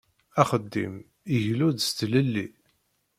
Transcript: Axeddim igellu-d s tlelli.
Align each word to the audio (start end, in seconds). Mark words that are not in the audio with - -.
Axeddim 0.41 0.93
igellu-d 1.35 1.77
s 1.87 1.89
tlelli. 1.97 2.45